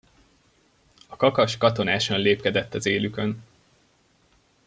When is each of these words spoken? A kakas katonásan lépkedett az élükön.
A 1.07 1.15
kakas 1.15 1.57
katonásan 1.57 2.19
lépkedett 2.19 2.73
az 2.73 2.85
élükön. 2.85 3.43